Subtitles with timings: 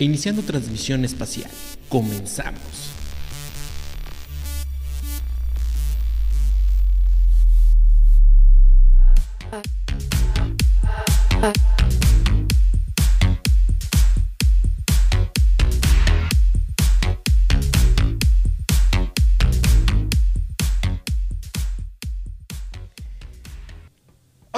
[0.00, 1.50] Iniciando transmisión espacial.
[1.88, 2.97] Comenzamos.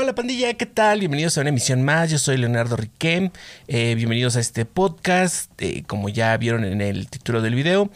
[0.02, 1.00] Hola pandilla, ¿qué tal?
[1.00, 2.10] Bienvenidos a una emisión más.
[2.10, 3.28] Yo soy Leonardo Riquem.
[3.68, 5.50] Eh, bienvenidos a este podcast.
[5.60, 7.90] Eh, como ya vieron en el título del video,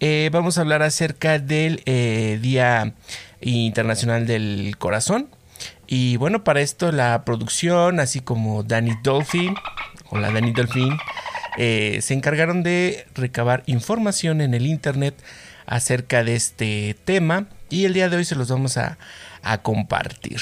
[0.00, 1.82] eh, vamos a hablar acerca del
[2.40, 2.94] Día
[3.42, 5.28] Internacional del Corazón.
[5.86, 9.54] Y bueno, para esto la producción, así como Danny Dolphin,
[10.08, 10.96] o la Danny Dolphin,
[11.58, 15.14] se encargaron de recabar información en el internet
[15.66, 17.48] acerca de este tema.
[17.68, 18.96] Y el día de hoy se los vamos a
[19.60, 20.40] compartir.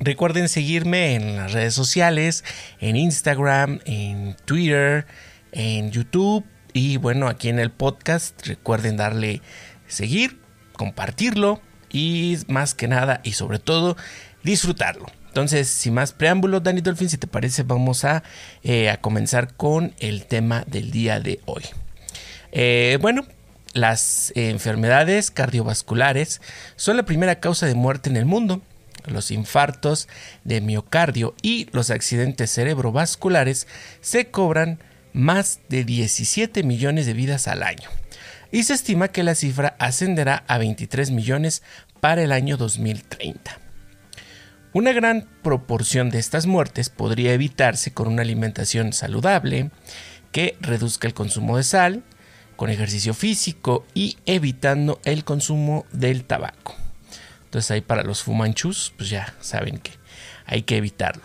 [0.00, 2.44] Recuerden seguirme en las redes sociales,
[2.80, 5.06] en Instagram, en Twitter,
[5.52, 9.40] en YouTube y bueno, aquí en el podcast recuerden darle
[9.86, 10.40] seguir,
[10.72, 11.60] compartirlo
[11.90, 13.96] y más que nada y sobre todo
[14.42, 15.06] disfrutarlo.
[15.28, 18.24] Entonces, sin más preámbulos, Danny Dolphin, si te parece, vamos a,
[18.64, 21.62] eh, comenzar con el tema del día de hoy.
[22.50, 23.24] Eh, bueno,
[23.72, 26.40] las enfermedades cardiovasculares
[26.76, 28.62] son la primera causa de muerte en el mundo
[29.06, 30.08] los infartos
[30.44, 33.66] de miocardio y los accidentes cerebrovasculares
[34.00, 34.78] se cobran
[35.12, 37.88] más de 17 millones de vidas al año
[38.50, 41.62] y se estima que la cifra ascenderá a 23 millones
[42.00, 43.58] para el año 2030.
[44.72, 49.70] Una gran proporción de estas muertes podría evitarse con una alimentación saludable
[50.32, 52.02] que reduzca el consumo de sal,
[52.56, 56.83] con ejercicio físico y evitando el consumo del tabaco.
[57.54, 59.92] Entonces ahí para los fumanchus, pues ya saben que
[60.44, 61.22] hay que evitarlo.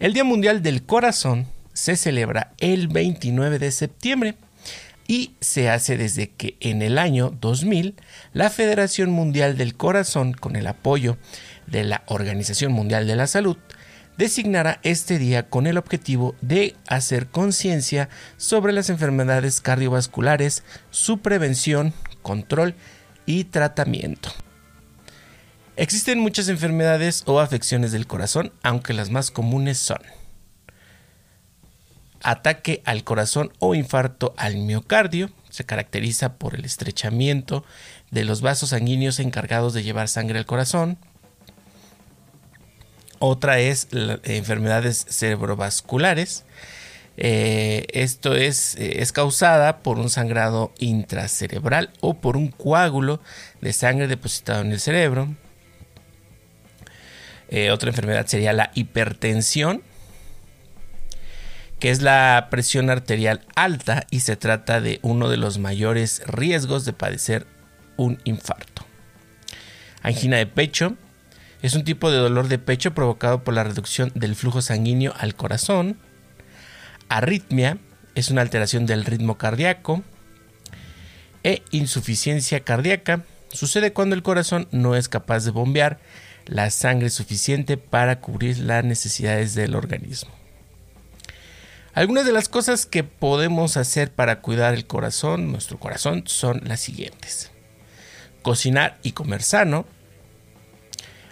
[0.00, 4.34] El Día Mundial del Corazón se celebra el 29 de septiembre
[5.06, 7.94] y se hace desde que en el año 2000
[8.32, 11.16] la Federación Mundial del Corazón, con el apoyo
[11.68, 13.56] de la Organización Mundial de la Salud,
[14.18, 21.92] designará este día con el objetivo de hacer conciencia sobre las enfermedades cardiovasculares, su prevención,
[22.20, 22.74] control
[23.26, 24.32] y tratamiento.
[25.80, 30.02] Existen muchas enfermedades o afecciones del corazón, aunque las más comunes son
[32.22, 35.30] ataque al corazón o infarto al miocardio.
[35.48, 37.64] Se caracteriza por el estrechamiento
[38.10, 40.98] de los vasos sanguíneos encargados de llevar sangre al corazón.
[43.18, 43.88] Otra es
[44.24, 46.44] enfermedades cerebrovasculares.
[47.16, 53.22] Eh, esto es, eh, es causada por un sangrado intracerebral o por un coágulo
[53.62, 55.34] de sangre depositado en el cerebro.
[57.50, 59.82] Eh, otra enfermedad sería la hipertensión,
[61.80, 66.84] que es la presión arterial alta y se trata de uno de los mayores riesgos
[66.84, 67.46] de padecer
[67.96, 68.86] un infarto.
[70.02, 70.96] Angina de pecho
[71.60, 75.34] es un tipo de dolor de pecho provocado por la reducción del flujo sanguíneo al
[75.34, 75.98] corazón.
[77.08, 77.78] Arritmia
[78.14, 80.02] es una alteración del ritmo cardíaco.
[81.42, 85.98] E insuficiencia cardíaca sucede cuando el corazón no es capaz de bombear
[86.50, 90.32] la sangre suficiente para cubrir las necesidades del organismo.
[91.94, 96.80] Algunas de las cosas que podemos hacer para cuidar el corazón, nuestro corazón, son las
[96.80, 97.52] siguientes.
[98.42, 99.86] Cocinar y comer sano,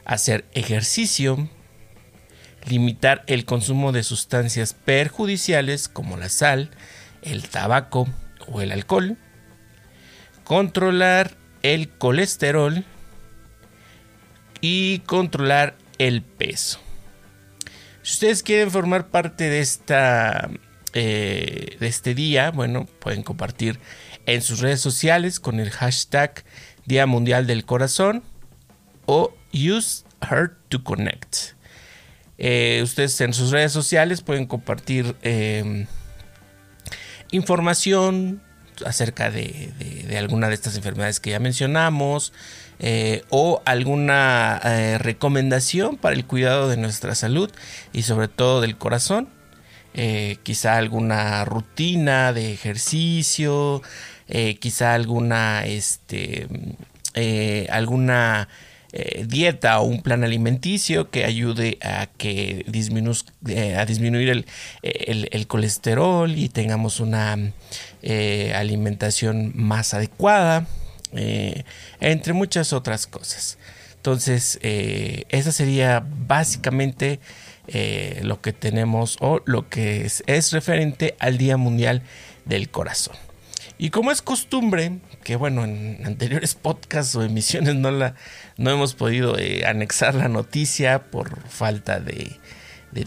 [0.04, 1.48] hacer ejercicio,
[2.64, 6.70] limitar el consumo de sustancias perjudiciales como la sal,
[7.22, 8.06] el tabaco
[8.46, 9.16] o el alcohol,
[10.44, 12.84] controlar el colesterol,
[14.60, 16.80] y controlar el peso.
[18.02, 20.48] Si ustedes quieren formar parte de esta
[20.94, 23.78] eh, de este día, bueno, pueden compartir
[24.26, 26.44] en sus redes sociales con el hashtag
[26.86, 28.22] Día Mundial del Corazón
[29.04, 31.36] o Use Heart to Connect.
[32.38, 35.86] Eh, ustedes en sus redes sociales pueden compartir em,
[37.30, 38.40] información
[38.86, 39.72] acerca de,
[40.06, 42.32] de, alguna de estas enfermedades que ya mencionamos,
[42.80, 47.50] eh, o alguna eh, recomendación para el cuidado de nuestra salud
[47.92, 49.28] y sobre todo del corazón.
[49.94, 53.82] Eh, quizá alguna rutina de ejercicio,
[54.60, 56.46] quizá alguna, este,
[57.70, 58.48] alguna
[59.26, 62.64] dieta o un plan alimenticio que ayude a que
[63.76, 64.46] a disminuir el,
[65.32, 67.36] el, colesterol y tengamos una
[68.54, 70.66] alimentación más adecuada.
[71.12, 71.64] Eh,
[72.00, 73.58] entre muchas otras cosas.
[73.98, 77.20] Entonces, eh, esa sería básicamente
[77.66, 82.02] eh, lo que tenemos o lo que es, referente al Día Mundial
[82.46, 83.16] del Corazón.
[83.76, 88.14] Y como es costumbre, que bueno, en anteriores podcasts o emisiones no, la,
[88.56, 92.38] no hemos podido eh, anexar la noticia por falta de,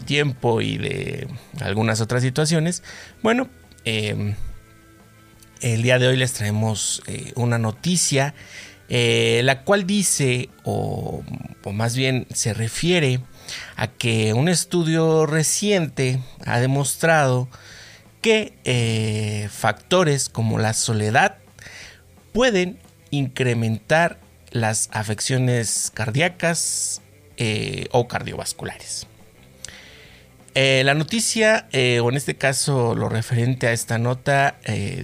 [0.06, 1.28] tiempo y de
[1.60, 2.82] algunas otras situaciones,
[3.22, 3.48] bueno,
[3.84, 4.36] em,
[5.62, 8.34] el día de hoy les traemos eh, una noticia,
[8.88, 11.22] eh, la cual dice, o,
[11.72, 13.20] más bien se refiere
[13.76, 17.48] a que un estudio reciente ha demostrado
[18.20, 21.36] que eh, factores como la soledad
[22.32, 22.78] pueden
[23.10, 24.18] incrementar
[24.50, 27.00] las afecciones cardíacas
[27.90, 29.08] o cardiovasculares.
[30.54, 34.58] Eh, la noticia, o en este caso lo referente a esta nota,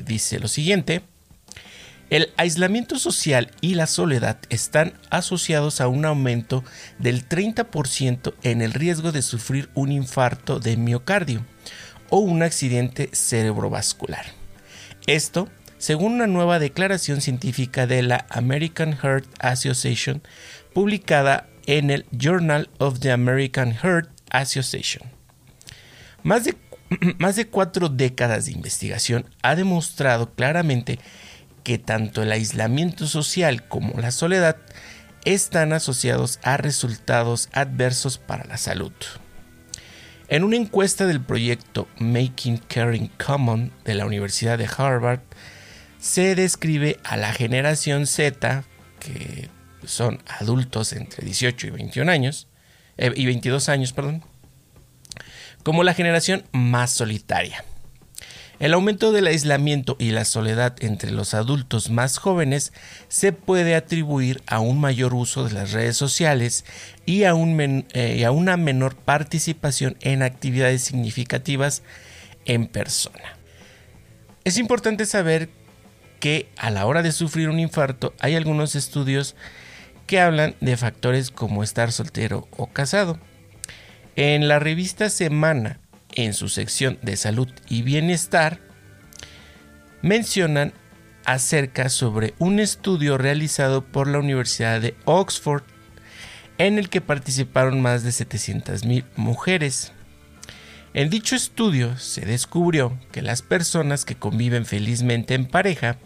[0.04, 1.02] dice lo siguiente.
[2.10, 6.64] El aislamiento social y la soledad están asociados a un aumento
[6.98, 11.44] del 30% en el riesgo de sufrir un infarto de miocardio
[12.08, 14.24] o un accidente cerebrovascular.
[15.06, 20.22] Esto, según una nueva declaración científica de la American Heart Association,
[20.72, 25.17] publicada en el Journal of the American Heart Association.
[26.22, 26.56] Más de,
[27.18, 30.98] más de cuatro décadas de investigación ha demostrado claramente
[31.64, 34.56] que tanto el aislamiento social como la soledad
[35.24, 38.92] están asociados a resultados adversos para la salud.
[40.28, 45.20] En una encuesta del proyecto Making Caring Common de la Universidad de Harvard,
[45.98, 48.64] se describe a la generación Z,
[49.00, 49.48] que
[49.84, 52.46] son adultos entre 18 y 21 años,
[52.98, 54.22] eh, y 22 años, perdón,
[55.68, 57.62] como la generación más solitaria.
[58.58, 62.72] El aumento del aislamiento y la soledad entre los adultos más jóvenes
[63.08, 66.64] se puede atribuir a un mayor uso de las redes sociales
[67.04, 71.82] y a, eh, a una menor participación en actividades significativas
[72.46, 73.36] en persona.
[74.44, 75.50] Es importante saber
[76.18, 79.36] que a la hora de sufrir un infarto hay algunos estudios
[80.06, 83.18] que hablan de factores como estar soltero o casado.
[84.20, 85.78] En la revista Semana
[86.16, 88.58] en su sección de salud y bienestar,
[90.02, 90.72] mencionan
[91.24, 95.62] acerca sobre un estudio realizado por la Universidad de Oxford
[96.58, 99.92] en el que participaron más de 700.000 mujeres.
[100.94, 105.96] En dicho estudio se descubrió que las personas que conviven felizmente en pareja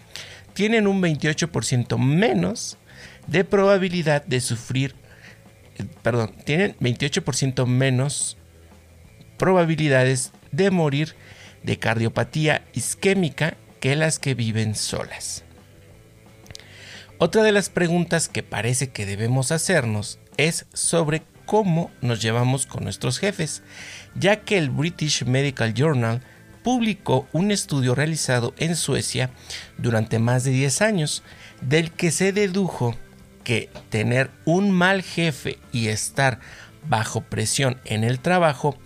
[0.53, 2.76] tienen un 28% menos
[3.26, 4.97] de probabilidad de sufrir,
[6.03, 8.37] perdón, tienen 28% menos
[9.39, 11.15] probabilidades de morir
[11.63, 15.45] de cardiopatía isquémica que las que viven solas.
[17.19, 22.85] Otra de las preguntas que parece que debemos hacernos es sobre cómo nos llevamos con
[22.85, 23.63] nuestros jefes,
[24.15, 26.23] ya que el British Medical Journal
[26.63, 29.31] publicó un estudio realizado en Suecia
[29.79, 31.23] durante más de 10 años,
[31.61, 32.97] del que se dedujo
[33.43, 36.41] que tener un mal jefe y estar
[36.89, 38.77] bajo presión en el trabajo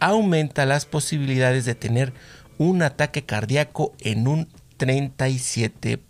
[0.00, 2.12] aumenta las posibilidades de tener
[2.58, 4.48] un ataque cardíaco en un
[4.78, 6.00] 37%.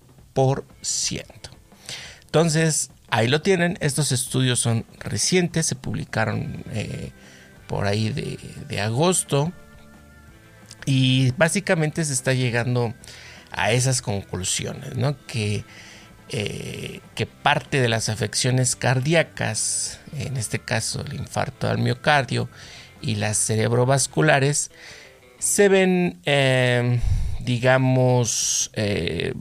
[2.24, 3.78] Entonces, ahí lo tienen.
[3.80, 7.10] Estos estudios son recientes, se publicaron eh,
[7.66, 9.52] por ahí de, agosto.
[10.84, 12.94] Y básicamente se está llegando
[13.50, 15.16] a esas conclusiones, ¿no?
[15.26, 15.64] Que,
[16.28, 22.48] eh, que parte de las afecciones cardíacas, en este caso el infarto al miocardio
[23.00, 24.72] y las cerebrovasculares
[25.38, 26.98] se ven, eh,
[27.38, 29.34] digamos, eh,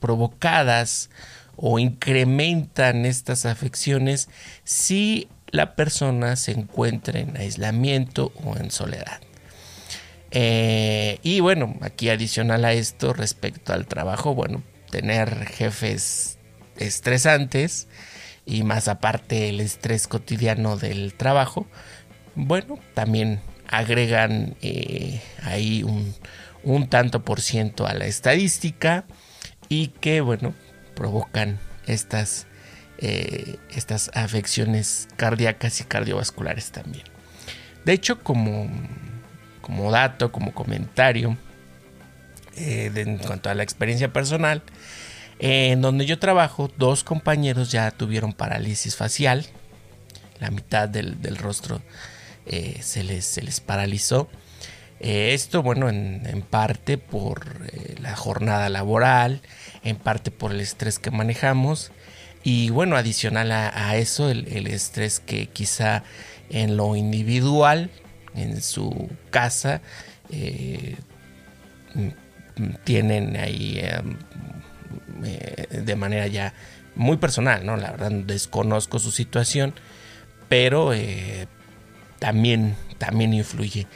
[0.00, 1.10] provocadas
[1.54, 4.28] o incrementan estas afecciones
[4.64, 9.20] si la persona se encuentra en aislamiento o en soledad.
[10.30, 16.38] Y bueno, aquí adicional a esto respecto al trabajo, bueno, tener jefes
[16.76, 17.88] estresantes
[18.46, 21.66] y más aparte el estrés cotidiano del trabajo,
[22.34, 29.04] bueno, también agregan eh, ahí un, tanto por ciento a la estadística
[29.68, 30.54] y que, bueno,
[30.94, 32.46] provocan estas,
[32.98, 37.04] eh, estas afecciones cardíacas y cardiovasculares también.
[37.84, 38.68] De hecho, como,
[39.60, 41.36] como dato, como comentario,
[42.58, 44.62] eh, en cuanto a la experiencia personal,
[45.38, 49.46] en donde yo trabajo, dos compañeros ya tuvieron parálisis facial,
[50.40, 51.80] la mitad del, del rostro
[52.46, 54.28] eh, se, les, se les paralizó.
[55.00, 59.42] Eh, esto, bueno, en, parte por eh, la jornada laboral,
[59.84, 61.92] en parte por el estrés que manejamos
[62.42, 66.02] y bueno, adicional a, eso, el, estrés que quizá
[66.50, 67.90] en lo individual,
[68.34, 69.82] en su casa,
[70.30, 70.96] eh,
[72.84, 74.16] tienen ahí em,
[75.24, 76.54] eh, de manera ya
[76.94, 77.76] muy personal, ¿no?
[77.76, 79.74] La verdad desconozco su situación,
[80.48, 81.46] pero eh,
[82.18, 83.86] también, también influye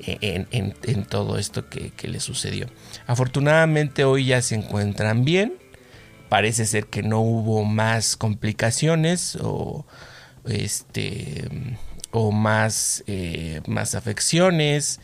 [0.00, 2.68] en, todo esto que, le sucedió.
[3.06, 5.54] Afortunadamente hoy ya se encuentran bien,
[6.28, 9.86] parece ser que no hubo más complicaciones o
[10.44, 11.48] este
[12.10, 15.00] o más, eh, más afecciones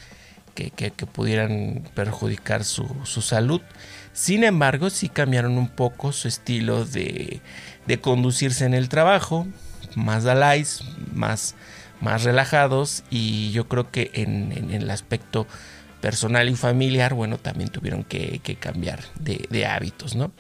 [0.55, 3.61] que, pudieran perjudicar su, salud.
[4.13, 7.41] Sin embargo, sí cambiaron un poco su estilo de,
[8.01, 9.47] conducirse en el trabajo,
[9.95, 10.83] más dalais,
[11.13, 11.55] más,
[12.01, 15.47] más relajados y yo creo que en, el aspecto
[16.01, 20.33] personal y familiar, bueno, también tuvieron que, cambiar de, hábitos, ¿no?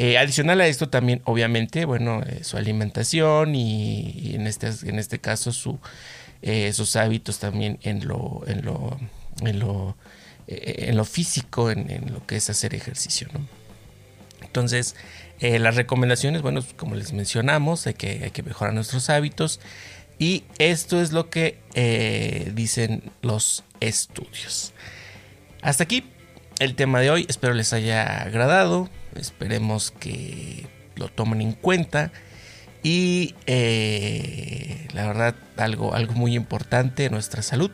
[0.00, 5.18] Eh, adicional a esto también, obviamente, bueno, eh, su alimentación y, en, este, en este
[5.18, 5.80] caso su,
[6.40, 8.96] eh, sus hábitos también en lo, en lo,
[9.42, 9.96] en lo,
[10.46, 13.46] en lo físico, en, lo que es hacer ejercicio, ¿no?
[14.42, 14.96] Entonces,
[15.40, 19.60] las recomendaciones, bueno, como les mencionamos, hay que, hay que mejorar nuestros hábitos
[20.18, 21.58] y esto es lo que
[22.54, 24.72] dicen los estudios.
[25.60, 26.04] Hasta aquí
[26.58, 28.88] el tema de hoy, espero les haya agradado.
[29.14, 30.66] Esperemos que
[30.96, 32.12] lo tomen en cuenta.
[32.82, 37.70] Y eh, la verdad, algo, algo muy importante, nuestra salud.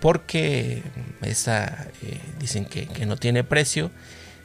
[0.00, 0.82] Porque
[1.22, 3.90] esa eh, dicen que, no tiene precio.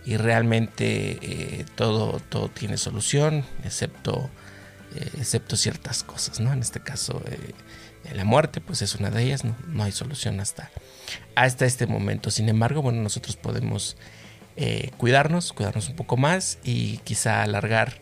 [0.05, 4.29] Y realmente eh, todo, todo tiene solución, excepto,
[5.17, 6.51] excepto ciertas cosas, ¿no?
[6.51, 7.23] En este caso,
[8.13, 10.71] la muerte, pues es una de ellas, no, no hay solución hasta,
[11.35, 12.31] hasta este momento.
[12.31, 13.95] Sin embargo, bueno, nosotros podemos
[14.55, 17.97] eh, cuidarnos, cuidarnos un poco más y quizá alargar,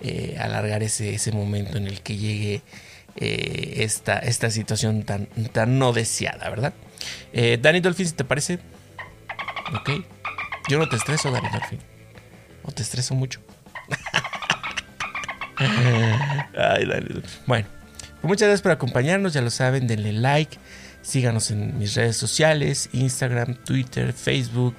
[0.00, 2.62] eh, alargar ese, ese, momento en el que llegue
[3.16, 6.72] eh, esta, esta situación tan, tan no deseada, ¿verdad?
[7.32, 8.58] Dani Dolphin, si te parece.
[9.74, 9.90] Ok.
[10.68, 11.80] Yo no te estreso, Dani Dolphin.
[12.62, 13.40] ¿O te estreso mucho?
[15.58, 17.22] Ay, Dani.
[17.46, 17.66] Bueno,
[18.20, 19.32] pues muchas gracias por acompañarnos.
[19.32, 20.58] Ya lo saben, denle like.
[21.02, 24.76] Síganos en mis redes sociales: Instagram, Twitter, Facebook.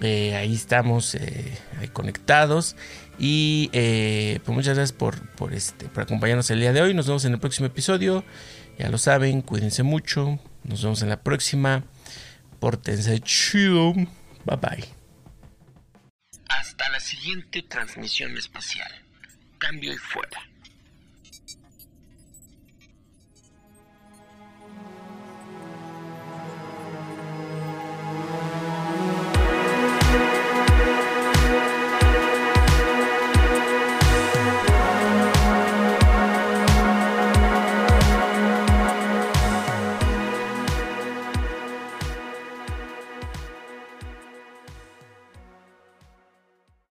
[0.00, 1.58] Eh, ahí estamos eh,
[1.92, 2.76] conectados.
[3.18, 6.94] Y eh, pues muchas gracias por, por, este, por acompañarnos el día de hoy.
[6.94, 8.24] Nos vemos en el próximo episodio.
[8.78, 10.38] Ya lo saben, cuídense mucho.
[10.64, 11.84] Nos vemos en la próxima.
[12.58, 13.92] Pórtense chido.
[13.92, 14.84] Bye bye.
[16.48, 18.90] Hasta la siguiente transmisión espacial.
[19.58, 20.53] Cambio y fuera.